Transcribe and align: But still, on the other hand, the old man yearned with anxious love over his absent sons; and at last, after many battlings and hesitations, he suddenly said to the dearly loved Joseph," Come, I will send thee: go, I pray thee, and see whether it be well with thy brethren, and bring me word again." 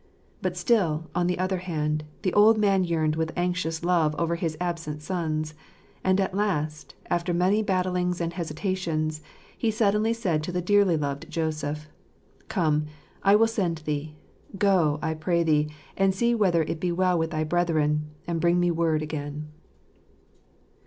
But 0.41 0.57
still, 0.57 1.11
on 1.13 1.27
the 1.27 1.37
other 1.37 1.57
hand, 1.59 2.03
the 2.23 2.33
old 2.33 2.57
man 2.57 2.83
yearned 2.83 3.15
with 3.15 3.31
anxious 3.35 3.85
love 3.85 4.15
over 4.17 4.33
his 4.35 4.57
absent 4.59 5.03
sons; 5.03 5.53
and 6.03 6.19
at 6.19 6.33
last, 6.33 6.95
after 7.11 7.35
many 7.35 7.61
battlings 7.63 8.19
and 8.19 8.33
hesitations, 8.33 9.21
he 9.55 9.69
suddenly 9.69 10.11
said 10.11 10.41
to 10.41 10.51
the 10.51 10.59
dearly 10.59 10.97
loved 10.97 11.29
Joseph," 11.29 11.87
Come, 12.47 12.87
I 13.21 13.35
will 13.35 13.45
send 13.45 13.77
thee: 13.85 14.15
go, 14.57 14.97
I 15.03 15.13
pray 15.13 15.43
thee, 15.43 15.69
and 15.95 16.15
see 16.15 16.33
whether 16.33 16.63
it 16.63 16.79
be 16.79 16.91
well 16.91 17.15
with 17.19 17.29
thy 17.29 17.43
brethren, 17.43 18.05
and 18.25 18.41
bring 18.41 18.59
me 18.59 18.71
word 18.71 19.03
again." 19.03 19.49